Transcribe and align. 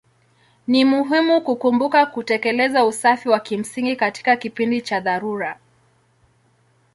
Ni 0.67 0.85
muhimu 0.85 1.41
kukumbuka 1.41 2.05
kutekeleza 2.05 2.85
usafi 2.85 3.29
wa 3.29 3.39
kimsingi 3.39 3.95
katika 3.95 4.35
kipindi 4.35 4.81
cha 4.81 4.99
dharura. 4.99 5.59